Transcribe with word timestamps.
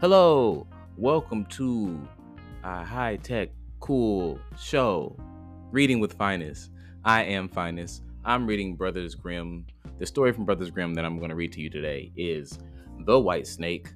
Hello, 0.00 0.66
welcome 0.96 1.44
to 1.50 2.08
a 2.64 2.82
high 2.82 3.16
tech, 3.16 3.50
cool 3.80 4.40
show, 4.58 5.14
Reading 5.70 6.00
with 6.00 6.14
Finest. 6.14 6.70
I 7.04 7.24
am 7.24 7.46
Finest. 7.46 8.02
I'm 8.24 8.46
reading 8.46 8.76
Brothers 8.76 9.14
Grimm. 9.14 9.66
The 9.98 10.06
story 10.06 10.32
from 10.32 10.46
Brothers 10.46 10.70
Grimm 10.70 10.94
that 10.94 11.04
I'm 11.04 11.18
going 11.18 11.28
to 11.28 11.36
read 11.36 11.52
to 11.52 11.60
you 11.60 11.68
today 11.68 12.12
is 12.16 12.58
The 13.00 13.20
White 13.20 13.46
Snake. 13.46 13.88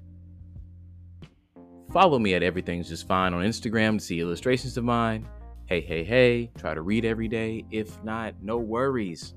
Follow 1.90 2.18
me 2.18 2.34
at 2.34 2.42
Everything's 2.42 2.90
Just 2.90 3.08
Fine 3.08 3.32
on 3.32 3.42
Instagram 3.42 3.98
to 3.98 4.04
see 4.04 4.20
illustrations 4.20 4.76
of 4.76 4.84
mine. 4.84 5.26
Hey, 5.70 5.82
hey, 5.82 6.02
hey, 6.02 6.50
try 6.58 6.74
to 6.74 6.82
read 6.82 7.04
every 7.04 7.28
day. 7.28 7.64
If 7.70 8.02
not, 8.02 8.34
no 8.42 8.56
worries. 8.56 9.34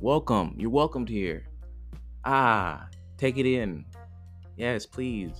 Welcome. 0.00 0.54
You're 0.56 0.70
welcomed 0.70 1.08
here. 1.08 1.48
Ah, 2.24 2.86
take 3.18 3.38
it 3.38 3.44
in. 3.44 3.84
Yes, 4.56 4.86
please. 4.86 5.32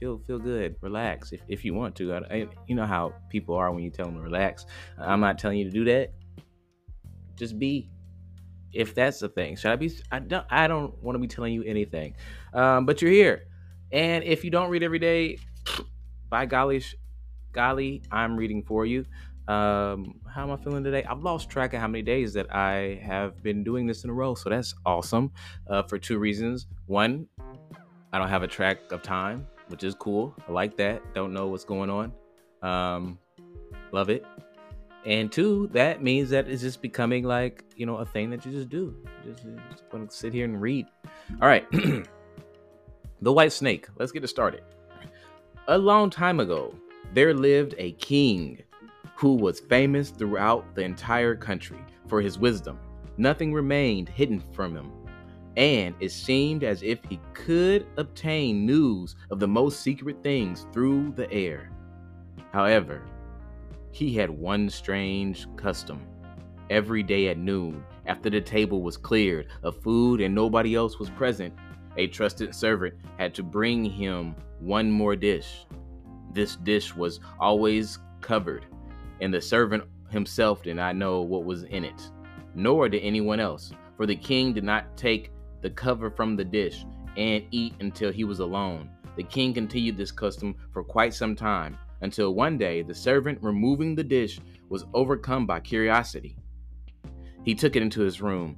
Feel 0.00 0.22
feel 0.26 0.38
good. 0.38 0.76
Relax 0.80 1.32
if, 1.32 1.42
if 1.48 1.66
you 1.66 1.74
want 1.74 1.94
to. 1.96 2.14
I, 2.14 2.18
I, 2.30 2.48
you 2.66 2.74
know 2.74 2.86
how 2.86 3.12
people 3.28 3.54
are 3.54 3.70
when 3.70 3.84
you 3.84 3.90
tell 3.90 4.06
them 4.06 4.16
to 4.16 4.22
relax. 4.22 4.64
I'm 4.96 5.20
not 5.20 5.38
telling 5.38 5.58
you 5.58 5.66
to 5.66 5.70
do 5.70 5.84
that. 5.84 6.14
Just 7.36 7.58
be. 7.58 7.90
If 8.72 8.94
that's 8.94 9.20
the 9.20 9.28
thing, 9.28 9.56
should 9.56 9.72
I 9.72 9.76
be? 9.76 9.92
I 10.10 10.20
don't. 10.20 10.46
I 10.48 10.66
don't 10.66 10.96
want 11.02 11.16
to 11.16 11.18
be 11.18 11.28
telling 11.28 11.52
you 11.52 11.62
anything. 11.64 12.16
Um, 12.54 12.86
but 12.86 13.02
you're 13.02 13.10
here, 13.10 13.48
and 13.92 14.24
if 14.24 14.44
you 14.44 14.50
don't 14.50 14.70
read 14.70 14.82
every 14.82 14.98
day, 14.98 15.36
by 16.30 16.46
golly, 16.46 16.82
golly, 17.52 18.02
I'm 18.10 18.34
reading 18.34 18.62
for 18.62 18.86
you. 18.86 19.04
Um, 19.48 20.20
how 20.32 20.44
am 20.44 20.50
I 20.52 20.56
feeling 20.56 20.84
today? 20.84 21.04
I've 21.04 21.22
lost 21.22 21.50
track 21.50 21.74
of 21.74 21.80
how 21.80 21.88
many 21.88 22.02
days 22.02 22.32
that 22.34 22.54
I 22.54 23.00
have 23.02 23.42
been 23.42 23.64
doing 23.64 23.86
this 23.86 24.04
in 24.04 24.10
a 24.10 24.12
row, 24.12 24.34
so 24.34 24.50
that's 24.50 24.74
awesome. 24.86 25.32
Uh, 25.66 25.82
for 25.82 25.98
two 25.98 26.18
reasons. 26.18 26.66
One, 26.86 27.26
I 28.12 28.18
don't 28.18 28.28
have 28.28 28.42
a 28.42 28.48
track 28.48 28.92
of 28.92 29.02
time, 29.02 29.46
which 29.68 29.82
is 29.82 29.94
cool. 29.94 30.34
I 30.48 30.52
like 30.52 30.76
that. 30.76 31.02
Don't 31.14 31.32
know 31.32 31.48
what's 31.48 31.64
going 31.64 31.90
on. 31.90 32.12
Um, 32.62 33.18
love 33.90 34.10
it. 34.10 34.24
And 35.04 35.32
two, 35.32 35.68
that 35.72 36.02
means 36.02 36.30
that 36.30 36.48
it's 36.48 36.62
just 36.62 36.80
becoming 36.80 37.24
like 37.24 37.64
you 37.76 37.86
know 37.86 37.96
a 37.96 38.06
thing 38.06 38.30
that 38.30 38.46
you 38.46 38.52
just 38.52 38.68
do. 38.68 38.94
Just, 39.24 39.44
just 39.70 39.90
gonna 39.90 40.08
sit 40.08 40.32
here 40.32 40.44
and 40.44 40.60
read. 40.60 40.86
All 41.40 41.48
right, 41.48 41.68
the 43.22 43.32
White 43.32 43.52
Snake. 43.52 43.88
Let's 43.98 44.12
get 44.12 44.22
it 44.22 44.28
started. 44.28 44.62
A 45.66 45.76
long 45.76 46.10
time 46.10 46.38
ago, 46.38 46.72
there 47.12 47.34
lived 47.34 47.74
a 47.78 47.92
king 47.92 48.62
who 49.22 49.36
was 49.36 49.60
famous 49.60 50.10
throughout 50.10 50.74
the 50.74 50.82
entire 50.82 51.36
country 51.36 51.78
for 52.08 52.20
his 52.20 52.40
wisdom. 52.40 52.76
Nothing 53.16 53.52
remained 53.52 54.08
hidden 54.08 54.42
from 54.52 54.74
him, 54.74 54.90
and 55.56 55.94
it 56.00 56.10
seemed 56.10 56.64
as 56.64 56.82
if 56.82 56.98
he 57.08 57.20
could 57.32 57.86
obtain 57.98 58.66
news 58.66 59.14
of 59.30 59.38
the 59.38 59.46
most 59.46 59.78
secret 59.78 60.20
things 60.24 60.66
through 60.72 61.12
the 61.12 61.32
air. 61.32 61.70
However, 62.52 63.00
he 63.92 64.12
had 64.12 64.28
one 64.28 64.68
strange 64.68 65.46
custom. 65.54 66.00
Every 66.68 67.04
day 67.04 67.28
at 67.28 67.38
noon, 67.38 67.84
after 68.06 68.28
the 68.28 68.40
table 68.40 68.82
was 68.82 68.96
cleared 68.96 69.46
of 69.62 69.80
food 69.84 70.20
and 70.20 70.34
nobody 70.34 70.74
else 70.74 70.98
was 70.98 71.10
present, 71.10 71.54
a 71.96 72.08
trusted 72.08 72.56
servant 72.56 72.94
had 73.18 73.36
to 73.36 73.44
bring 73.44 73.84
him 73.84 74.34
one 74.58 74.90
more 74.90 75.14
dish. 75.14 75.64
This 76.32 76.56
dish 76.56 76.96
was 76.96 77.20
always 77.38 78.00
covered 78.20 78.66
and 79.22 79.32
the 79.32 79.40
servant 79.40 79.84
himself 80.10 80.62
did 80.62 80.76
not 80.76 80.96
know 80.96 81.22
what 81.22 81.44
was 81.44 81.62
in 81.64 81.84
it, 81.84 82.10
nor 82.54 82.88
did 82.88 83.02
anyone 83.02 83.40
else, 83.40 83.72
for 83.96 84.04
the 84.04 84.16
king 84.16 84.52
did 84.52 84.64
not 84.64 84.96
take 84.96 85.30
the 85.62 85.70
cover 85.70 86.10
from 86.10 86.36
the 86.36 86.44
dish 86.44 86.84
and 87.16 87.44
eat 87.50 87.74
until 87.80 88.12
he 88.12 88.24
was 88.24 88.40
alone. 88.40 88.90
The 89.16 89.22
king 89.22 89.54
continued 89.54 89.96
this 89.96 90.10
custom 90.10 90.56
for 90.72 90.82
quite 90.82 91.14
some 91.14 91.36
time, 91.36 91.78
until 92.00 92.34
one 92.34 92.58
day 92.58 92.82
the 92.82 92.94
servant 92.94 93.38
removing 93.42 93.94
the 93.94 94.04
dish 94.04 94.40
was 94.68 94.86
overcome 94.92 95.46
by 95.46 95.60
curiosity. 95.60 96.36
He 97.44 97.54
took 97.54 97.76
it 97.76 97.82
into 97.82 98.00
his 98.00 98.20
room, 98.20 98.56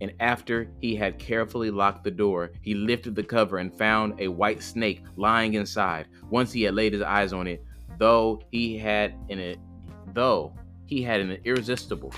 and 0.00 0.12
after 0.20 0.70
he 0.80 0.94
had 0.94 1.18
carefully 1.18 1.70
locked 1.70 2.04
the 2.04 2.10
door, 2.10 2.52
he 2.60 2.74
lifted 2.74 3.14
the 3.14 3.22
cover 3.24 3.58
and 3.58 3.76
found 3.76 4.20
a 4.20 4.28
white 4.28 4.62
snake 4.62 5.02
lying 5.16 5.54
inside. 5.54 6.06
Once 6.30 6.52
he 6.52 6.62
had 6.62 6.74
laid 6.74 6.92
his 6.92 7.02
eyes 7.02 7.32
on 7.32 7.46
it, 7.46 7.64
though 7.98 8.40
he 8.50 8.78
had 8.78 9.14
an 9.30 9.56
though 10.16 10.54
he 10.86 11.02
had 11.02 11.20
an 11.20 11.38
irresistible 11.44 12.12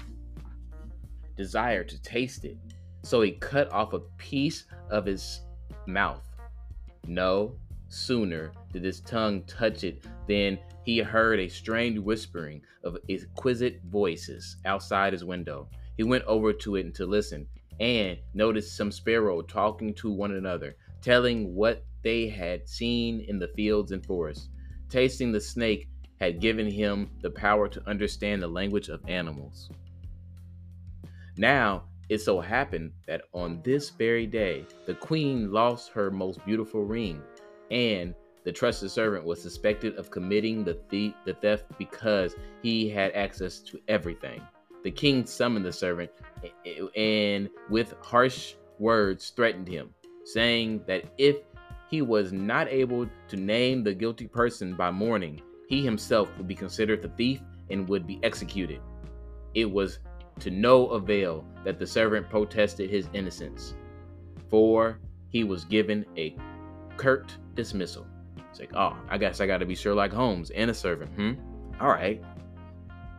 desire 1.36 1.84
to 1.84 2.00
taste 2.00 2.44
it. 2.44 2.56
So 3.03 3.20
he 3.20 3.32
cut 3.32 3.70
off 3.72 3.92
a 3.92 4.00
piece 4.16 4.64
of 4.88 5.04
his 5.04 5.41
mouth. 5.86 6.25
No 7.06 7.56
sooner 7.88 8.53
did 8.72 8.84
his 8.84 9.00
tongue 9.00 9.42
touch 9.42 9.82
it 9.82 10.04
than 10.28 10.58
he 10.84 10.98
heard 10.98 11.41
a 11.41 11.48
strange 11.48 11.98
whispering 11.98 12.62
of 12.84 12.97
exquisite 13.08 13.81
voices 13.84 14.56
outside 14.64 15.12
his 15.12 15.25
window. 15.25 15.69
He 15.97 16.04
went 16.04 16.25
over 16.25 16.53
to 16.53 16.76
it 16.76 16.94
to 16.94 17.06
listen 17.06 17.47
and 17.81 18.16
noticed 18.32 18.76
some 18.76 18.92
sparrow 18.92 19.42
talking 19.42 19.92
to 19.94 20.10
one 20.10 20.32
another, 20.32 20.76
telling 21.03 21.53
what 21.54 21.84
they 22.03 22.28
had 22.28 22.69
seen 22.69 23.25
in 23.28 23.41
the 23.41 23.48
fields 23.48 23.91
and 23.91 24.04
forests. 24.06 24.50
Tasting 24.88 25.32
the 25.32 25.41
snake 25.41 25.88
had 26.21 26.41
given 26.41 26.67
him 26.71 27.11
the 27.23 27.31
power 27.31 27.69
to 27.69 27.89
understand 27.89 28.43
the 28.43 28.49
language 28.49 28.89
of 28.89 29.01
animals. 29.09 29.71
Now, 31.37 31.84
it 32.09 32.19
so 32.19 32.41
happened 32.41 32.93
that 33.06 33.23
on 33.33 33.61
this 33.62 33.91
very 33.91 34.27
day, 34.27 34.65
the 34.87 34.95
queen 34.95 35.53
lost 35.53 35.93
her 35.93 36.11
most 36.11 36.45
beautiful 36.45 36.84
ring, 36.84 37.23
and 37.71 38.15
the 38.45 38.53
trusted 38.53 38.91
servant 38.91 39.25
was 39.25 39.41
suspected 39.43 39.97
of 39.97 40.11
committing 40.11 40.65
the, 40.65 40.75
thief, 40.89 41.12
the 41.25 41.34
theft 41.34 41.67
because 41.79 42.35
he 42.62 42.89
had 42.89 43.12
access 43.12 43.59
to 43.61 43.79
everything. 43.89 44.41
The 44.85 44.91
king 44.91 45.27
summoned 45.27 45.67
the 45.67 45.73
servant 45.73 46.11
and, 46.97 47.50
with 47.69 47.95
harsh 48.00 48.55
words, 48.79 49.31
threatened 49.31 49.69
him, 49.69 49.93
saying 50.25 50.83
that 50.87 51.05
if 51.19 51.37
he 51.91 52.00
was 52.00 52.33
not 52.33 52.69
able 52.69 53.06
to 53.29 53.37
name 53.37 53.85
the 53.85 53.95
guilty 53.95 54.27
person 54.27 54.75
by 54.75 54.91
morning, 54.91 55.43
he 55.69 55.84
himself 55.84 56.29
would 56.37 56.49
be 56.49 56.55
considered 56.55 57.03
the 57.03 57.09
thief 57.11 57.41
and 57.71 57.89
would 57.89 58.06
be 58.06 58.19
executed. 58.23 58.81
It 59.55 59.71
was 59.71 59.99
to 60.41 60.51
no 60.51 60.89
avail 60.89 61.45
that 61.65 61.79
the 61.79 61.87
servant 61.87 62.29
protested 62.31 62.89
his 62.91 63.09
innocence, 63.12 63.75
for 64.49 64.99
he 65.29 65.45
was 65.45 65.65
given 65.65 66.06
a 66.17 66.34
curt 66.97 67.37
dismissal. 67.55 68.06
It's 68.51 68.61
like, 68.61 68.75
oh, 68.75 68.97
I 69.09 69.19
guess 69.19 69.41
I 69.41 69.47
gotta 69.47 69.67
be 69.67 69.75
Sherlock 69.75 70.11
Holmes 70.11 70.51
and 70.51 70.71
a 70.71 70.75
servant, 70.75 71.11
hmm? 71.12 71.33
All 71.81 71.89
right. 71.89 72.23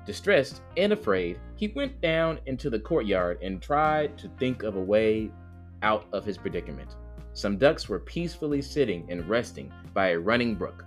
Distressed 0.05 0.61
and 0.75 0.91
afraid, 0.91 1.39
he 1.55 1.67
went 1.67 2.01
down 2.01 2.39
into 2.47 2.71
the 2.71 2.79
courtyard 2.79 3.37
and 3.43 3.61
tried 3.61 4.17
to 4.17 4.27
think 4.39 4.63
of 4.63 4.75
a 4.75 4.81
way 4.81 5.29
out 5.83 6.07
of 6.13 6.25
his 6.25 6.37
predicament. 6.37 6.95
Some 7.33 7.57
ducks 7.57 7.87
were 7.87 7.99
peacefully 7.99 8.61
sitting 8.61 9.05
and 9.09 9.29
resting 9.29 9.71
by 9.93 10.09
a 10.09 10.19
running 10.19 10.55
brook 10.55 10.83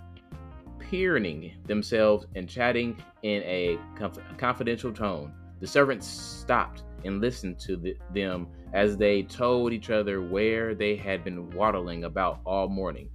peering 0.93 1.51
themselves 1.65 2.27
and 2.35 2.47
chatting 2.47 2.95
in 3.23 3.41
a 3.45 3.79
conf- 3.97 4.19
confidential 4.37 4.93
tone. 4.93 5.33
The 5.59 5.65
servants 5.65 6.05
stopped 6.05 6.83
and 7.03 7.19
listened 7.19 7.57
to 7.61 7.77
the, 7.77 7.97
them 8.13 8.47
as 8.73 8.95
they 8.95 9.23
told 9.23 9.73
each 9.73 9.89
other 9.89 10.21
where 10.21 10.75
they 10.75 10.95
had 10.95 11.23
been 11.23 11.49
waddling 11.49 12.03
about 12.03 12.41
all 12.45 12.67
morning 12.67 13.09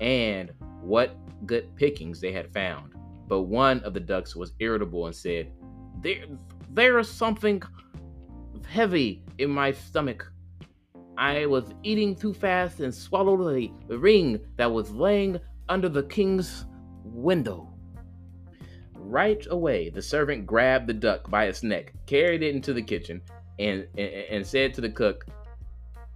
and 0.00 0.50
what 0.80 1.16
good 1.46 1.76
pickings 1.76 2.20
they 2.20 2.32
had 2.32 2.52
found. 2.52 2.92
But 3.28 3.42
one 3.42 3.78
of 3.84 3.94
the 3.94 4.00
ducks 4.00 4.34
was 4.34 4.54
irritable 4.58 5.06
and 5.06 5.14
said, 5.14 5.52
There, 6.00 6.24
there 6.70 6.98
is 6.98 7.08
something 7.08 7.62
heavy 8.68 9.22
in 9.38 9.48
my 9.48 9.70
stomach. 9.70 10.28
I 11.16 11.46
was 11.46 11.72
eating 11.84 12.16
too 12.16 12.34
fast 12.34 12.80
and 12.80 12.92
swallowed 12.92 13.70
the 13.86 13.96
ring 13.96 14.40
that 14.56 14.72
was 14.72 14.90
laying 14.90 15.38
under 15.68 15.88
the 15.88 16.02
king's 16.02 16.64
window. 17.04 17.68
Right 18.94 19.44
away, 19.50 19.90
the 19.90 20.02
servant 20.02 20.46
grabbed 20.46 20.86
the 20.86 20.94
duck 20.94 21.30
by 21.30 21.44
its 21.44 21.62
neck, 21.62 21.92
carried 22.06 22.42
it 22.42 22.54
into 22.54 22.72
the 22.72 22.82
kitchen, 22.82 23.20
and, 23.58 23.86
and, 23.98 24.10
and 24.30 24.46
said 24.46 24.74
to 24.74 24.80
the 24.80 24.90
cook, 24.90 25.26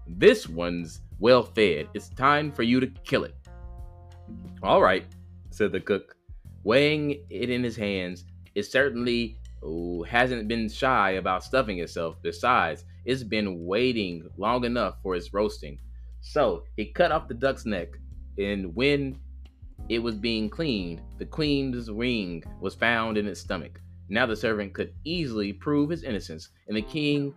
This 0.06 0.48
one's 0.48 1.00
well 1.18 1.42
fed. 1.42 1.88
It's 1.94 2.08
time 2.10 2.52
for 2.52 2.62
you 2.62 2.80
to 2.80 2.86
kill 3.04 3.24
it. 3.24 3.34
All 4.62 4.82
right, 4.82 5.04
said 5.50 5.72
the 5.72 5.80
cook, 5.80 6.16
weighing 6.64 7.22
it 7.30 7.50
in 7.50 7.62
his 7.62 7.76
hands. 7.76 8.24
It 8.54 8.64
certainly 8.64 9.38
hasn't 10.08 10.48
been 10.48 10.68
shy 10.68 11.12
about 11.12 11.44
stuffing 11.44 11.78
itself. 11.78 12.16
Besides, 12.22 12.84
it's 13.04 13.22
been 13.22 13.64
waiting 13.66 14.28
long 14.36 14.64
enough 14.64 14.96
for 15.02 15.14
its 15.16 15.32
roasting. 15.32 15.78
So 16.20 16.64
he 16.76 16.86
cut 16.86 17.12
off 17.12 17.28
the 17.28 17.34
duck's 17.34 17.66
neck, 17.66 17.88
and 18.38 18.74
when 18.74 19.18
it 19.88 19.98
was 19.98 20.16
being 20.16 20.50
cleaned, 20.50 21.00
the 21.18 21.26
queen's 21.26 21.90
ring 21.90 22.42
was 22.60 22.74
found 22.74 23.16
in 23.16 23.26
its 23.26 23.40
stomach. 23.40 23.80
Now 24.08 24.26
the 24.26 24.36
servant 24.36 24.72
could 24.72 24.92
easily 25.04 25.52
prove 25.52 25.90
his 25.90 26.02
innocence, 26.02 26.50
and 26.68 26.76
the 26.76 26.82
king 26.82 27.34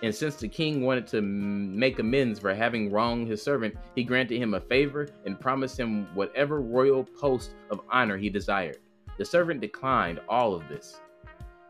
and 0.00 0.14
since 0.14 0.36
the 0.36 0.46
king 0.46 0.82
wanted 0.82 1.08
to 1.08 1.20
make 1.20 1.98
amends 1.98 2.38
for 2.38 2.54
having 2.54 2.92
wronged 2.92 3.26
his 3.26 3.42
servant, 3.42 3.76
he 3.96 4.04
granted 4.04 4.38
him 4.38 4.54
a 4.54 4.60
favor 4.60 5.08
and 5.26 5.40
promised 5.40 5.78
him 5.78 6.06
whatever 6.14 6.60
royal 6.60 7.02
post 7.02 7.54
of 7.70 7.80
honor 7.90 8.16
he 8.16 8.30
desired. 8.30 8.78
The 9.16 9.24
servant 9.24 9.60
declined 9.60 10.20
all 10.28 10.54
of 10.54 10.68
this. 10.68 11.00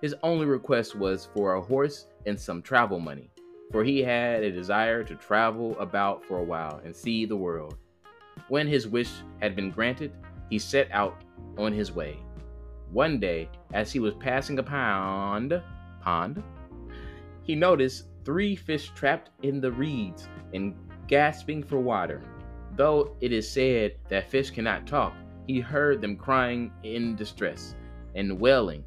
His 0.03 0.15
only 0.23 0.45
request 0.45 0.95
was 0.95 1.29
for 1.35 1.55
a 1.55 1.61
horse 1.61 2.07
and 2.27 2.39
some 2.39 2.61
travel 2.61 3.01
money, 3.01 3.31
for 3.73 3.83
he 3.83 4.03
had 4.03 4.43
a 4.43 4.53
desire 4.53 5.03
to 5.05 5.15
travel 5.15 5.79
about 5.81 6.23
for 6.27 6.39
a 6.39 6.45
while 6.45 6.83
and 6.85 6.95
see 6.95 7.25
the 7.25 7.37
world. 7.37 7.77
When 8.49 8.67
his 8.67 8.89
wish 8.89 9.11
had 9.41 9.55
been 9.55 9.71
granted, 9.71 10.13
he 10.49 10.59
set 10.59 10.91
out 10.91 11.23
on 11.59 11.73
his 11.73 11.93
way. 11.93 12.19
One 12.91 13.21
day, 13.21 13.51
as 13.75 13.93
he 13.93 13.99
was 13.99 14.15
passing 14.15 14.59
a 14.59 14.63
pond, 14.63 15.61
pond, 16.01 16.43
he 17.43 17.55
noticed 17.55 18.07
three 18.25 18.57
fish 18.57 18.91
trapped 18.95 19.31
in 19.43 19.61
the 19.61 19.71
reeds 19.71 20.29
and 20.55 20.75
gasping 21.07 21.63
for 21.63 21.79
water. 21.79 22.23
Though 22.75 23.17
it 23.21 23.33
is 23.33 23.51
said 23.51 23.97
that 24.09 24.31
fish 24.31 24.51
cannot 24.51 24.87
talk, 24.87 25.15
he 25.47 25.61
heard 25.61 26.01
them 26.01 26.17
crying 26.17 26.73
in 26.83 27.17
distress 27.17 27.75
and 28.15 28.41
wailing 28.41 28.85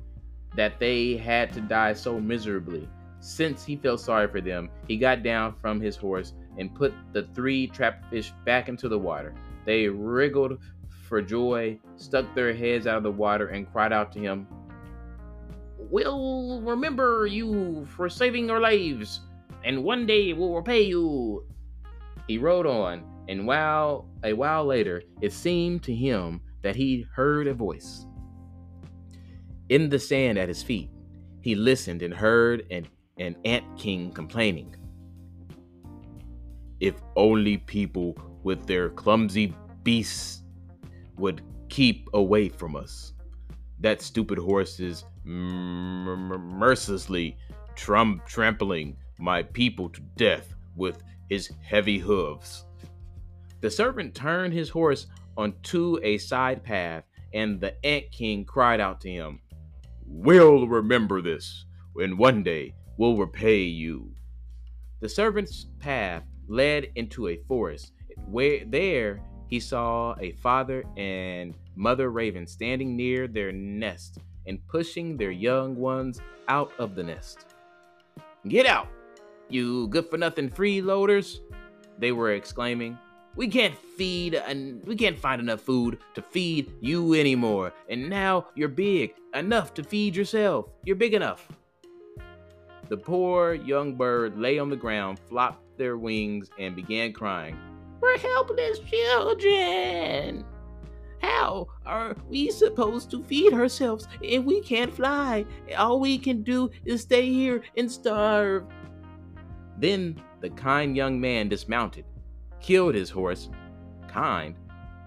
that 0.55 0.79
they 0.79 1.17
had 1.17 1.53
to 1.53 1.61
die 1.61 1.93
so 1.93 2.19
miserably. 2.19 2.89
Since 3.19 3.63
he 3.63 3.75
felt 3.75 3.99
sorry 3.99 4.27
for 4.27 4.41
them, 4.41 4.69
he 4.87 4.97
got 4.97 5.21
down 5.21 5.53
from 5.61 5.79
his 5.79 5.95
horse 5.95 6.33
and 6.57 6.73
put 6.73 6.93
the 7.13 7.23
three 7.35 7.67
trapped 7.67 8.09
fish 8.09 8.33
back 8.45 8.67
into 8.67 8.89
the 8.89 8.97
water. 8.97 9.35
They 9.65 9.87
wriggled 9.87 10.59
for 11.07 11.21
joy, 11.21 11.79
stuck 11.97 12.33
their 12.33 12.53
heads 12.53 12.87
out 12.87 12.97
of 12.97 13.03
the 13.03 13.11
water, 13.11 13.47
and 13.47 13.71
cried 13.71 13.93
out 13.93 14.11
to 14.13 14.19
him, 14.19 14.47
We'll 15.77 16.61
remember 16.61 17.27
you 17.27 17.85
for 17.97 18.07
saving 18.07 18.49
our 18.49 18.61
lives, 18.61 19.19
and 19.65 19.83
one 19.83 20.05
day 20.05 20.31
we'll 20.31 20.55
repay 20.55 20.83
you. 20.83 21.45
He 22.27 22.37
rode 22.37 22.65
on, 22.65 23.03
and 23.27 23.45
while 23.45 24.07
a 24.23 24.31
while 24.31 24.65
later, 24.65 25.01
it 25.21 25.33
seemed 25.33 25.83
to 25.83 25.93
him 25.93 26.41
that 26.61 26.75
he 26.75 27.05
heard 27.13 27.47
a 27.47 27.53
voice. 27.53 28.05
In 29.69 29.89
the 29.89 29.99
sand 29.99 30.37
at 30.37 30.47
his 30.47 30.63
feet, 30.63 30.89
he 31.41 31.55
listened 31.55 32.03
and 32.03 32.13
heard 32.13 32.65
an, 32.71 32.87
an 33.17 33.35
ant 33.43 33.65
king 33.77 34.11
complaining. 34.11 34.75
If 36.79 36.95
only 37.15 37.57
people 37.57 38.15
with 38.43 38.65
their 38.65 38.89
clumsy 38.89 39.55
beasts 39.83 40.43
would 41.17 41.41
keep 41.69 42.09
away 42.13 42.49
from 42.49 42.75
us. 42.75 43.13
That 43.79 44.01
stupid 44.01 44.37
horse 44.37 44.79
is 44.79 45.05
mercilessly 45.23 47.37
trum- 47.75 48.21
trampling 48.25 48.97
my 49.19 49.43
people 49.43 49.89
to 49.89 50.01
death 50.17 50.53
with 50.75 51.03
his 51.29 51.49
heavy 51.61 51.97
hooves. 51.97 52.65
The 53.61 53.69
servant 53.69 54.15
turned 54.15 54.53
his 54.53 54.69
horse 54.69 55.07
onto 55.37 55.99
a 56.03 56.17
side 56.17 56.63
path, 56.63 57.03
and 57.33 57.61
the 57.61 57.73
ant 57.85 58.11
king 58.11 58.43
cried 58.43 58.79
out 58.79 58.99
to 59.01 59.09
him, 59.09 59.39
We'll 60.05 60.67
remember 60.67 61.21
this, 61.21 61.65
and 61.95 62.17
one 62.17 62.43
day 62.43 62.73
we'll 62.97 63.15
repay 63.15 63.61
you. 63.61 64.11
The 64.99 65.09
servant's 65.09 65.67
path 65.79 66.23
led 66.47 66.87
into 66.95 67.29
a 67.29 67.37
forest, 67.47 67.93
where 68.31 68.63
there 68.65 69.21
he 69.47 69.59
saw 69.59 70.15
a 70.19 70.31
father 70.31 70.83
and 70.97 71.53
mother 71.75 72.09
raven 72.09 72.47
standing 72.47 72.95
near 72.95 73.27
their 73.27 73.51
nest 73.51 74.19
and 74.47 74.65
pushing 74.67 75.17
their 75.17 75.31
young 75.31 75.75
ones 75.75 76.21
out 76.47 76.71
of 76.79 76.95
the 76.95 77.03
nest. 77.03 77.45
Get 78.47 78.65
out, 78.65 78.87
you 79.49 79.87
good 79.89 80.09
for 80.09 80.17
nothing 80.17 80.49
freeloaders, 80.49 81.39
they 81.99 82.11
were 82.11 82.31
exclaiming. 82.31 82.97
We 83.35 83.47
can't 83.47 83.77
feed 83.77 84.35
and 84.35 84.83
we 84.85 84.95
can't 84.95 85.17
find 85.17 85.39
enough 85.39 85.61
food 85.61 85.99
to 86.15 86.21
feed 86.21 86.73
you 86.81 87.13
anymore. 87.13 87.71
And 87.87 88.09
now 88.09 88.47
you're 88.55 88.67
big 88.67 89.13
enough 89.33 89.73
to 89.75 89.83
feed 89.83 90.15
yourself. 90.15 90.67
You're 90.83 90.97
big 90.97 91.13
enough. 91.13 91.47
The 92.89 92.97
poor 92.97 93.53
young 93.53 93.95
bird 93.95 94.37
lay 94.37 94.59
on 94.59 94.69
the 94.69 94.75
ground, 94.75 95.17
flopped 95.17 95.77
their 95.77 95.97
wings, 95.97 96.49
and 96.59 96.75
began 96.75 97.13
crying. 97.13 97.57
Helpless 98.17 98.79
children. 98.79 100.45
How 101.21 101.67
are 101.85 102.15
we 102.27 102.49
supposed 102.49 103.11
to 103.11 103.23
feed 103.23 103.53
ourselves 103.53 104.07
if 104.21 104.43
we 104.43 104.61
can't 104.61 104.93
fly? 104.93 105.45
All 105.77 105.99
we 105.99 106.17
can 106.17 106.43
do 106.43 106.71
is 106.85 107.01
stay 107.01 107.31
here 107.31 107.61
and 107.77 107.91
starve. 107.91 108.65
Then 109.77 110.21
the 110.39 110.49
kind 110.49 110.95
young 110.95 111.21
man 111.21 111.49
dismounted, 111.49 112.05
killed 112.59 112.95
his 112.95 113.09
horse, 113.09 113.49
kind, 114.07 114.55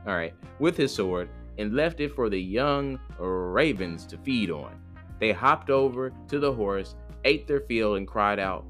all 0.07 0.15
right, 0.15 0.35
with 0.59 0.77
his 0.77 0.95
sword, 0.95 1.29
and 1.59 1.75
left 1.75 2.01
it 2.01 2.15
for 2.15 2.29
the 2.29 2.41
young 2.41 2.99
ravens 3.19 4.07
to 4.07 4.19
feed 4.19 4.51
on. 4.51 4.81
They 5.21 5.33
hopped 5.33 5.71
over 5.71 6.13
to 6.29 6.39
the 6.39 6.53
horse, 6.53 6.97
ate 7.25 7.47
their 7.47 7.61
fill, 7.61 7.95
and 7.95 8.07
cried 8.07 8.39
out, 8.39 8.65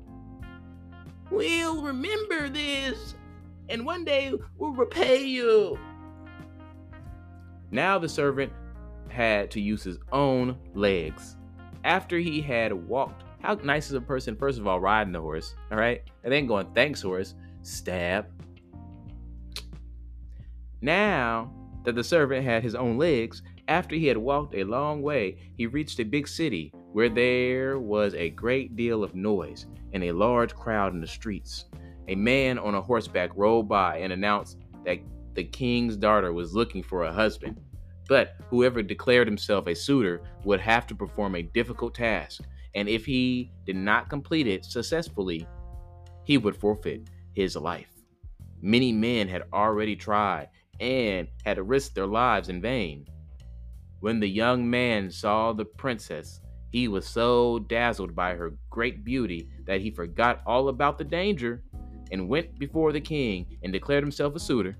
We'll 1.31 1.83
remember 1.83 2.49
this, 2.49 3.15
and 3.69 3.85
one 3.85 4.05
day 4.05 4.33
we'll 4.57 4.73
repay 4.73 5.25
you. 5.25 5.79
Now 7.71 7.99
the 7.99 8.09
servant 8.09 8.53
had 9.09 9.51
to 9.53 9.61
use 9.61 9.83
his 9.83 9.99
own 10.13 10.57
legs. 10.75 11.37
After 11.85 12.19
he 12.19 12.41
had 12.41 12.73
walked 12.73 13.25
how 13.45 13.55
nice 13.63 13.89
is 13.89 13.93
a 13.93 14.01
person, 14.01 14.37
first 14.37 14.59
of 14.59 14.67
all, 14.67 14.81
riding 14.81 15.13
the 15.13 15.21
horse, 15.21 15.55
all 15.71 15.77
right? 15.77 16.03
And 16.23 16.33
then 16.33 16.47
going, 16.47 16.73
thanks, 16.75 17.03
horse, 17.03 17.35
stab. 17.61 18.27
Now 20.81 21.53
that 21.85 21.95
the 21.95 22.03
servant 22.03 22.43
had 22.43 22.63
his 22.63 22.75
own 22.75 22.97
legs, 22.97 23.43
after 23.69 23.97
he 23.97 24.07
had 24.07 24.17
walked 24.17 24.55
a 24.55 24.65
long 24.65 25.03
way, 25.03 25.37
he 25.59 25.67
reached 25.67 26.01
a 26.01 26.05
big 26.05 26.27
city 26.27 26.73
where 26.93 27.11
there 27.11 27.79
was 27.79 28.15
a 28.15 28.31
great 28.31 28.77
deal 28.77 29.05
of 29.05 29.15
noise 29.15 29.67
and 29.93 30.05
a 30.05 30.13
large 30.13 30.55
crowd 30.55 30.95
in 30.95 31.01
the 31.03 31.07
streets. 31.07 31.67
A 32.09 32.15
man 32.15 32.59
on 32.59 32.75
a 32.75 32.83
horseback 32.83 33.31
rode 33.35 33.69
by 33.69 33.99
and 33.99 34.13
announced 34.13 34.59
that 34.85 34.99
the 35.35 35.45
king's 35.45 35.97
daughter 35.97 36.33
was 36.33 36.55
looking 36.55 36.83
for 36.83 37.05
a 37.05 37.13
husband. 37.13 37.61
But 38.09 38.37
whoever 38.51 38.83
declared 38.83 39.27
himself 39.27 39.67
a 39.67 39.75
suitor 39.75 40.23
would 40.45 40.61
have 40.61 40.87
to 40.89 40.95
perform 40.95 41.35
a 41.35 41.43
difficult 41.43 41.95
task 41.95 42.43
and 42.75 42.89
if 42.89 43.07
he 43.07 43.53
did 43.67 43.77
not 43.77 44.11
complete 44.11 44.47
it 44.47 44.65
successfully, 44.65 45.47
he 46.25 46.39
would 46.39 46.57
forfeit 46.57 47.09
his 47.35 47.57
life. 47.57 47.91
Many 48.61 48.93
men 48.93 49.29
had 49.29 49.45
already 49.53 49.95
tried 49.95 50.49
and 50.81 51.29
had 51.45 51.69
risked 51.69 51.95
their 51.95 52.07
lives 52.07 52.49
in 52.49 52.61
vain. 52.61 53.07
When 54.01 54.21
the 54.21 54.29
young 54.29 54.69
man 54.69 55.11
saw 55.11 55.53
the 55.53 55.65
princess, 55.65 56.41
he 56.71 56.89
was 56.89 57.07
so 57.07 57.61
dazzled 57.61 58.17
by 58.17 58.35
her 58.35 58.57
great 58.71 59.05
beauty 59.05 59.49
that 59.67 59.81
he 59.81 59.91
forgot 59.91 60.43
all 60.47 60.69
about 60.69 60.99
the 60.99 61.05
danger 61.05 61.63
and 62.15 62.29
went 62.29 62.59
before 62.59 62.93
the 62.93 63.01
king 63.01 63.45
and 63.63 63.73
declared 63.73 64.05
himself 64.05 64.37
a 64.37 64.41
suitor. 64.41 64.77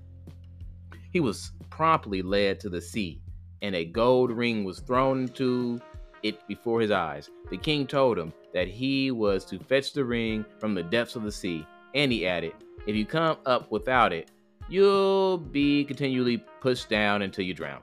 He 1.11 1.19
was 1.19 1.51
promptly 1.69 2.21
led 2.21 2.59
to 2.61 2.69
the 2.69 2.81
sea, 2.81 3.21
and 3.61 3.75
a 3.75 3.85
gold 3.85 4.31
ring 4.31 4.63
was 4.63 4.79
thrown 4.79 5.23
into 5.23 5.79
it 6.23 6.47
before 6.47 6.79
his 6.79 6.91
eyes. 6.91 7.29
The 7.49 7.57
king 7.57 7.87
told 7.87 8.17
him 8.17 8.33
that 8.53 8.69
he 8.69 9.11
was 9.11 9.43
to 9.45 9.59
fetch 9.59 9.91
the 9.91 10.05
ring 10.05 10.45
from 10.59 10.73
the 10.73 10.83
depths 10.83 11.17
of 11.17 11.23
the 11.23 11.31
sea, 11.31 11.67
and 11.93 12.11
he 12.11 12.25
added, 12.25 12.53
If 12.87 12.95
you 12.95 13.05
come 13.05 13.37
up 13.45 13.69
without 13.69 14.13
it, 14.13 14.31
you'll 14.69 15.37
be 15.37 15.83
continually 15.83 16.37
pushed 16.61 16.89
down 16.89 17.21
until 17.21 17.43
you 17.43 17.53
drown 17.53 17.81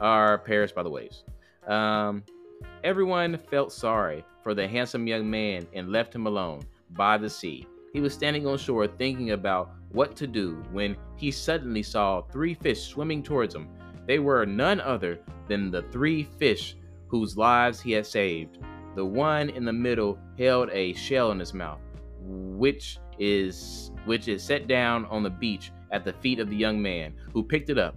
or 0.00 0.38
perish 0.38 0.72
by 0.72 0.84
the 0.84 0.90
waves. 0.90 1.24
Um, 1.66 2.22
everyone 2.84 3.36
felt 3.50 3.72
sorry 3.72 4.24
for 4.44 4.54
the 4.54 4.66
handsome 4.66 5.08
young 5.08 5.28
man 5.28 5.66
and 5.74 5.90
left 5.90 6.14
him 6.14 6.26
alone 6.26 6.62
by 6.90 7.18
the 7.18 7.28
sea. 7.28 7.66
He 7.92 8.00
was 8.00 8.14
standing 8.14 8.46
on 8.46 8.56
shore 8.56 8.86
thinking 8.86 9.32
about 9.32 9.72
what 9.90 10.16
to 10.16 10.26
do 10.26 10.62
when 10.72 10.96
he 11.16 11.30
suddenly 11.30 11.82
saw 11.82 12.22
three 12.22 12.54
fish 12.54 12.82
swimming 12.82 13.22
towards 13.22 13.54
him. 13.54 13.68
They 14.06 14.18
were 14.18 14.46
none 14.46 14.80
other 14.80 15.20
than 15.46 15.70
the 15.70 15.82
three 15.92 16.24
fish 16.38 16.76
whose 17.08 17.36
lives 17.36 17.80
he 17.80 17.92
had 17.92 18.06
saved. 18.06 18.58
The 18.94 19.04
one 19.04 19.50
in 19.50 19.64
the 19.64 19.72
middle 19.72 20.18
held 20.38 20.70
a 20.70 20.94
shell 20.94 21.32
in 21.32 21.38
his 21.38 21.52
mouth, 21.52 21.80
which 22.20 22.98
is 23.18 23.90
which 24.06 24.26
is 24.28 24.42
set 24.42 24.66
down 24.66 25.04
on 25.06 25.22
the 25.22 25.30
beach 25.30 25.70
at 25.90 26.04
the 26.04 26.14
feet 26.14 26.40
of 26.40 26.48
the 26.48 26.56
young 26.56 26.80
man, 26.80 27.14
who 27.32 27.42
picked 27.42 27.68
it 27.68 27.78
up. 27.78 27.96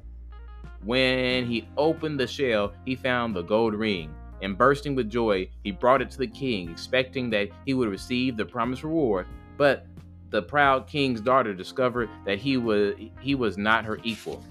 When 0.83 1.45
he 1.45 1.67
opened 1.77 2.19
the 2.19 2.27
shell, 2.27 2.73
he 2.85 2.95
found 2.95 3.33
the 3.33 3.41
gold 3.41 3.73
ring, 3.73 4.13
and 4.41 4.57
bursting 4.57 4.93
with 4.93 5.09
joy, 5.09 5.49
he 5.63 5.71
brought 5.71 6.01
it 6.01 6.11
to 6.11 6.17
the 6.17 6.27
king, 6.27 6.69
expecting 6.69 7.29
that 7.29 7.49
he 7.65 7.73
would 7.73 7.89
receive 7.89 8.35
the 8.35 8.45
promised 8.45 8.83
reward. 8.83 9.25
But 9.57 9.87
the 10.29 10.41
proud 10.41 10.87
king's 10.87 11.21
daughter 11.21 11.53
discovered 11.53 12.09
that 12.25 12.39
he 12.39 12.57
was 12.57 12.95
he 13.21 13.35
was 13.35 13.57
not 13.57 13.85
her 13.85 13.99
equal 14.03 14.43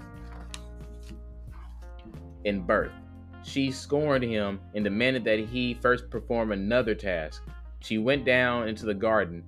in 2.43 2.61
birth 2.61 2.91
she 3.45 3.71
scorned 3.71 4.23
him 4.23 4.59
and 4.73 4.83
demanded 4.83 5.23
that 5.25 5.39
he 5.39 5.75
first 5.75 6.09
perform 6.09 6.51
another 6.51 6.95
task. 6.95 7.43
She 7.79 7.99
went 7.99 8.25
down 8.25 8.67
into 8.67 8.85
the 8.85 8.93
garden 8.93 9.43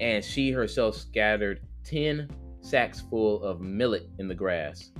and 0.00 0.24
she 0.24 0.52
herself 0.52 0.96
scattered 0.96 1.60
10 1.84 2.30
sacks 2.60 3.00
full 3.10 3.42
of 3.42 3.60
millet 3.60 4.08
in 4.18 4.28
the 4.28 4.34
grass. 4.34 4.92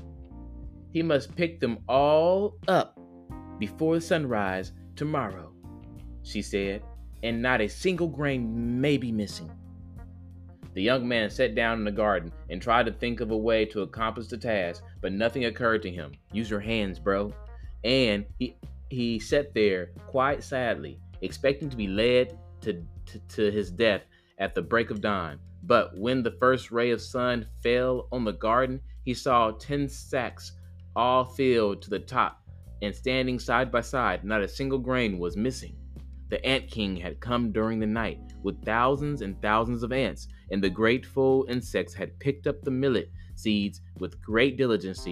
He 0.93 1.03
must 1.03 1.35
pick 1.37 1.61
them 1.61 1.79
all 1.89 2.57
up 2.67 2.99
before 3.59 4.01
sunrise 4.01 4.73
tomorrow, 4.97 5.53
she 6.25 6.43
said, 6.43 6.83
and 7.25 7.43
not 7.43 7.61
a 7.61 7.69
single 7.69 8.07
grain 8.07 8.81
may 8.81 8.97
be 8.97 9.11
missing. 9.11 9.51
The 10.75 10.83
young 10.83 11.09
man 11.09 11.31
sat 11.31 11.55
down 11.55 11.79
in 11.79 11.85
the 11.85 11.91
garden 11.91 12.33
and 12.51 12.61
tried 12.61 12.87
to 12.87 12.93
think 12.93 13.21
of 13.21 13.31
a 13.31 13.37
way 13.37 13.65
to 13.67 13.83
accomplish 13.83 14.27
the 14.27 14.37
task, 14.37 14.83
but 15.01 15.13
nothing 15.13 15.47
occurred 15.47 15.83
to 15.83 15.91
him. 15.91 16.13
Use 16.33 16.51
your 16.51 16.61
hands, 16.61 16.99
bro. 16.99 17.33
And 17.83 18.27
he 18.39 18.57
he 18.91 19.19
sat 19.19 19.55
there 19.55 19.91
quite 20.07 20.45
sadly, 20.45 21.01
expecting 21.23 21.71
to 21.71 21.77
be 21.77 21.87
led 21.87 22.39
to, 22.61 22.85
to, 23.07 23.19
to 23.29 23.51
his 23.51 23.71
death 23.71 24.03
at 24.39 24.55
the 24.55 24.63
break 24.63 24.91
of 24.91 25.01
dawn. 25.01 25.41
But 25.63 25.97
when 25.97 26.23
the 26.23 26.37
first 26.39 26.71
ray 26.71 26.91
of 26.91 27.01
sun 27.01 27.47
fell 27.63 28.07
on 28.13 28.25
the 28.25 28.33
garden, 28.33 28.81
he 29.05 29.15
saw 29.15 29.53
ten 29.53 29.89
sacks 29.89 30.53
all 30.95 31.25
filled 31.25 31.83
to 31.83 31.91
the 31.91 31.99
top 31.99 32.43
and 32.83 32.95
standing 32.95 33.39
side 33.39 33.73
by 33.73 33.81
side, 33.81 34.25
not 34.25 34.43
a 34.43 34.49
single 34.49 34.79
grain 34.79 35.19
was 35.19 35.37
missing. 35.37 35.77
The 36.31 36.45
ant 36.45 36.71
king 36.71 36.97
had 36.97 37.21
come 37.21 37.53
during 37.53 37.79
the 37.79 37.87
night 37.87 38.19
with 38.43 38.65
thousands 38.65 39.23
and 39.23 39.41
thousands 39.41 39.83
of 39.83 39.93
ants, 39.93 40.29
and 40.51 40.63
the 40.63 40.71
grateful 40.71 41.47
insects 41.49 41.95
had 41.95 42.19
picked 42.19 42.47
up 42.47 42.63
the 42.63 42.71
millet 42.71 43.11
seeds 43.35 43.81
with 43.99 44.21
great 44.21 44.57
diligence, 44.57 45.07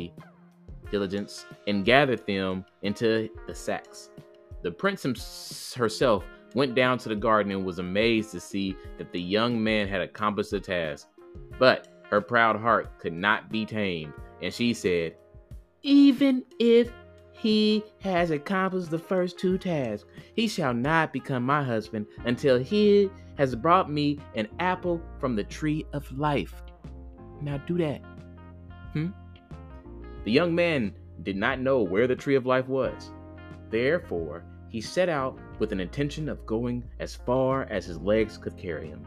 diligence 0.90 1.46
and 1.66 1.84
gathered 1.84 2.26
them 2.26 2.64
into 2.82 3.28
the 3.46 3.54
sacks. 3.54 4.10
The 4.62 4.70
princess 4.70 5.74
herself 5.74 6.24
went 6.54 6.74
down 6.74 6.98
to 6.98 7.08
the 7.08 7.16
garden 7.16 7.52
and 7.52 7.64
was 7.64 7.78
amazed 7.78 8.30
to 8.32 8.40
see 8.40 8.76
that 8.98 9.12
the 9.12 9.20
young 9.20 9.62
man 9.62 9.88
had 9.88 10.00
accomplished 10.00 10.50
the 10.50 10.60
task. 10.60 11.08
But 11.58 11.88
her 12.10 12.20
proud 12.20 12.56
heart 12.56 12.98
could 12.98 13.14
not 13.14 13.50
be 13.50 13.64
tamed, 13.64 14.12
and 14.42 14.52
she 14.52 14.74
said, 14.74 15.16
Even 15.82 16.44
if 16.58 16.92
he 17.42 17.82
has 17.98 18.30
accomplished 18.30 18.88
the 18.88 18.98
first 18.98 19.36
two 19.36 19.58
tasks, 19.58 20.08
he 20.34 20.46
shall 20.46 20.72
not 20.72 21.12
become 21.12 21.42
my 21.42 21.60
husband 21.60 22.06
until 22.24 22.56
he 22.56 23.10
has 23.36 23.56
brought 23.56 23.90
me 23.90 24.16
an 24.36 24.46
apple 24.60 25.02
from 25.18 25.34
the 25.34 25.42
tree 25.42 25.84
of 25.92 26.16
life. 26.16 26.62
Now 27.40 27.58
do 27.66 27.76
that. 27.78 28.00
Hmm? 28.92 29.08
The 30.22 30.30
young 30.30 30.54
man 30.54 30.94
did 31.24 31.34
not 31.34 31.58
know 31.58 31.82
where 31.82 32.06
the 32.06 32.14
tree 32.14 32.36
of 32.36 32.46
life 32.46 32.68
was. 32.68 33.10
Therefore, 33.70 34.44
he 34.68 34.80
set 34.80 35.08
out 35.08 35.36
with 35.58 35.72
an 35.72 35.80
intention 35.80 36.28
of 36.28 36.46
going 36.46 36.84
as 37.00 37.16
far 37.16 37.64
as 37.64 37.86
his 37.86 37.98
legs 37.98 38.38
could 38.38 38.56
carry 38.56 38.86
him. 38.86 39.04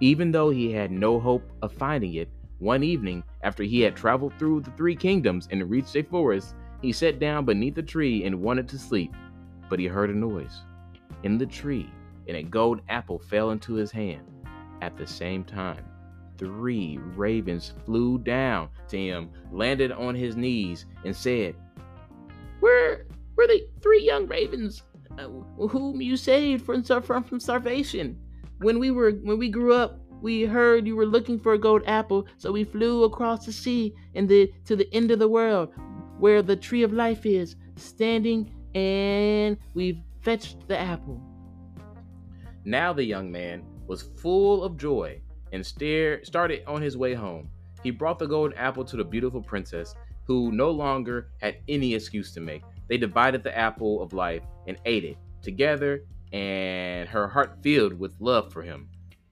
Even 0.00 0.32
though 0.32 0.48
he 0.48 0.72
had 0.72 0.90
no 0.90 1.20
hope 1.20 1.44
of 1.60 1.74
finding 1.74 2.14
it, 2.14 2.30
one 2.60 2.82
evening, 2.82 3.22
after 3.42 3.62
he 3.62 3.82
had 3.82 3.94
traveled 3.94 4.32
through 4.38 4.62
the 4.62 4.70
three 4.70 4.96
kingdoms 4.96 5.48
and 5.50 5.68
reached 5.68 5.94
a 5.96 6.02
forest, 6.02 6.54
he 6.82 6.92
sat 6.92 7.18
down 7.18 7.44
beneath 7.44 7.76
a 7.78 7.82
tree 7.82 8.24
and 8.24 8.42
wanted 8.42 8.68
to 8.68 8.78
sleep. 8.78 9.14
But 9.68 9.78
he 9.78 9.86
heard 9.86 10.10
a 10.10 10.14
noise 10.14 10.62
in 11.22 11.38
the 11.38 11.46
tree, 11.46 11.90
and 12.26 12.36
a 12.36 12.42
gold 12.42 12.80
apple 12.88 13.18
fell 13.18 13.50
into 13.50 13.74
his 13.74 13.90
hand. 13.90 14.22
At 14.80 14.96
the 14.96 15.06
same 15.06 15.44
time, 15.44 15.84
three 16.38 16.98
ravens 17.16 17.74
flew 17.84 18.18
down 18.18 18.68
to 18.88 18.96
him, 18.96 19.30
landed 19.50 19.92
on 19.92 20.14
his 20.14 20.36
knees, 20.36 20.86
and 21.04 21.14
said, 21.14 21.56
Where 22.60 23.06
were 23.36 23.46
the 23.46 23.68
three 23.80 24.04
young 24.04 24.26
ravens 24.26 24.82
uh, 25.18 25.28
whom 25.68 26.00
you 26.00 26.16
saved 26.16 26.64
from, 26.64 26.82
from 26.82 27.24
from 27.24 27.40
starvation. 27.40 28.16
When 28.58 28.78
we 28.78 28.90
were 28.90 29.12
when 29.22 29.38
we 29.38 29.48
grew 29.48 29.72
up, 29.72 30.00
we 30.20 30.42
heard 30.44 30.86
you 30.86 30.96
were 30.96 31.06
looking 31.06 31.38
for 31.38 31.54
a 31.54 31.58
gold 31.58 31.82
apple, 31.86 32.26
so 32.36 32.52
we 32.52 32.64
flew 32.64 33.04
across 33.04 33.46
the 33.46 33.52
sea 33.52 33.94
and 34.14 34.28
the 34.28 34.52
to 34.66 34.76
the 34.76 34.92
end 34.92 35.10
of 35.10 35.18
the 35.18 35.28
world, 35.28 35.72
where 36.18 36.42
the 36.42 36.56
tree 36.56 36.82
of 36.82 36.92
life 36.92 37.24
is, 37.24 37.56
standing, 37.76 38.52
and 38.74 39.56
we've 39.74 40.00
fetched 40.20 40.66
the 40.68 40.78
apple. 40.78 41.22
Now 42.64 42.92
the 42.92 43.04
young 43.04 43.30
man 43.30 43.64
was 43.86 44.02
full 44.02 44.62
of 44.62 44.76
joy 44.76 45.20
and 45.52 45.64
stared, 45.64 46.26
started 46.26 46.62
on 46.66 46.82
his 46.82 46.96
way 46.96 47.14
home. 47.14 47.48
He 47.82 47.90
brought 47.90 48.18
the 48.18 48.26
golden 48.26 48.58
apple 48.58 48.84
to 48.84 48.96
the 48.96 49.04
beautiful 49.04 49.40
princess, 49.40 49.94
who 50.24 50.52
no 50.52 50.70
longer 50.70 51.28
had 51.40 51.56
any 51.68 51.94
excuse 51.94 52.32
to 52.34 52.40
make. 52.40 52.62
They 52.88 52.98
divided 52.98 53.42
the 53.42 53.56
apple 53.56 54.02
of 54.02 54.12
life 54.12 54.42
and 54.66 54.76
ate 54.84 55.04
it 55.04 55.16
together, 55.40 56.04
and 56.32 57.08
her 57.08 57.26
heart 57.26 57.62
filled 57.62 57.98
with 57.98 58.14
love 58.20 58.52
for 58.52 58.62
him. 58.62 58.90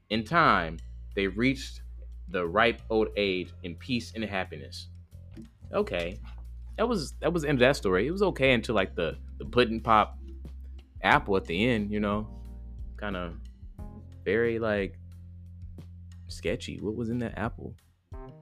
In 0.08 0.24
time, 0.24 0.78
they 1.14 1.26
reached 1.26 1.82
the 2.28 2.46
ripe 2.46 2.80
old 2.88 3.08
age 3.16 3.52
in 3.62 3.74
peace 3.76 4.12
and 4.14 4.24
happiness. 4.24 4.88
Okay, 5.72 6.18
that 6.76 6.88
was 6.88 7.12
that 7.20 7.32
was 7.32 7.44
end 7.44 7.58
of 7.58 7.60
that 7.60 7.76
story. 7.76 8.06
It 8.06 8.10
was 8.10 8.22
okay 8.22 8.52
until 8.52 8.74
like 8.74 8.94
the 8.94 9.16
the 9.38 9.44
pudding 9.44 9.80
pop 9.80 10.18
apple 11.02 11.36
at 11.36 11.44
the 11.44 11.68
end, 11.68 11.90
you 11.90 12.00
know, 12.00 12.28
kind 12.96 13.16
of 13.16 13.34
very 14.24 14.58
like 14.58 14.98
sketchy. 16.28 16.78
What 16.80 16.96
was 16.96 17.10
in 17.10 17.18
that 17.20 17.38
apple? 17.38 17.74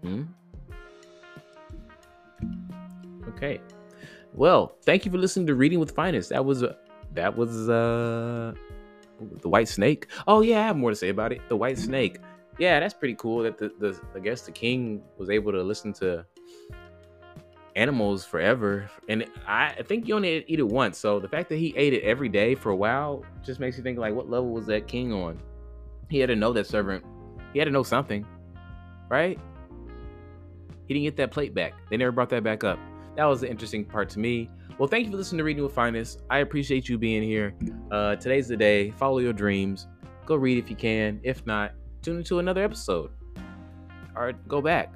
Hmm. 0.02 0.24
Okay. 3.28 3.60
Well, 4.32 4.76
thank 4.84 5.04
you 5.04 5.12
for 5.12 5.18
listening 5.18 5.46
to 5.46 5.54
Reading 5.54 5.78
with 5.78 5.92
Finest. 5.92 6.30
That 6.30 6.44
was 6.44 6.62
uh, 6.62 6.74
that 7.12 7.36
was 7.36 7.68
uh 7.68 8.54
the 9.40 9.48
White 9.48 9.68
Snake. 9.68 10.08
Oh 10.26 10.40
yeah, 10.40 10.60
I 10.60 10.66
have 10.66 10.76
more 10.76 10.90
to 10.90 10.96
say 10.96 11.08
about 11.08 11.32
it. 11.32 11.40
The 11.48 11.56
White 11.56 11.78
Snake. 11.78 12.18
Yeah, 12.58 12.80
that's 12.80 12.94
pretty 12.94 13.14
cool. 13.14 13.42
That 13.42 13.58
the, 13.58 13.72
the 13.78 14.00
I 14.14 14.18
guess 14.18 14.42
the 14.42 14.52
king 14.52 15.02
was 15.18 15.30
able 15.30 15.52
to 15.52 15.62
listen 15.62 15.92
to 15.94 16.24
animals 17.76 18.24
forever, 18.24 18.88
and 19.08 19.26
I, 19.46 19.74
I 19.78 19.82
think 19.82 20.06
you 20.08 20.14
only 20.16 20.44
eat 20.46 20.58
it 20.58 20.68
once. 20.68 20.98
So 20.98 21.18
the 21.18 21.28
fact 21.28 21.48
that 21.48 21.56
he 21.56 21.74
ate 21.76 21.92
it 21.92 22.02
every 22.02 22.28
day 22.28 22.54
for 22.54 22.70
a 22.70 22.76
while 22.76 23.24
just 23.44 23.60
makes 23.60 23.76
you 23.76 23.82
think 23.82 23.98
like, 23.98 24.14
what 24.14 24.30
level 24.30 24.50
was 24.50 24.66
that 24.66 24.86
king 24.86 25.12
on? 25.12 25.40
He 26.08 26.18
had 26.18 26.28
to 26.28 26.36
know 26.36 26.52
that 26.52 26.66
servant. 26.66 27.04
He 27.52 27.58
had 27.58 27.66
to 27.66 27.70
know 27.70 27.82
something, 27.82 28.26
right? 29.08 29.38
He 30.86 30.94
didn't 30.94 31.04
get 31.04 31.16
that 31.16 31.30
plate 31.30 31.54
back. 31.54 31.74
They 31.90 31.96
never 31.96 32.12
brought 32.12 32.28
that 32.30 32.44
back 32.44 32.62
up 32.62 32.78
that 33.16 33.24
was 33.24 33.40
the 33.40 33.50
interesting 33.50 33.84
part 33.84 34.08
to 34.10 34.18
me. 34.18 34.50
Well, 34.78 34.88
thank 34.88 35.06
you 35.06 35.12
for 35.12 35.16
listening 35.16 35.38
to 35.38 35.44
Reading 35.44 35.62
with 35.62 35.72
Finest. 35.72 36.22
I 36.30 36.38
appreciate 36.38 36.88
you 36.88 36.98
being 36.98 37.22
here. 37.22 37.54
Uh, 37.90 38.16
today's 38.16 38.48
the 38.48 38.56
day. 38.56 38.90
Follow 38.92 39.18
your 39.18 39.32
dreams. 39.32 39.86
Go 40.26 40.34
read 40.34 40.58
if 40.58 40.68
you 40.68 40.76
can. 40.76 41.20
If 41.22 41.46
not, 41.46 41.72
tune 42.02 42.18
into 42.18 42.40
another 42.40 42.64
episode 42.64 43.10
or 44.16 44.32
go 44.48 44.60
back. 44.60 44.92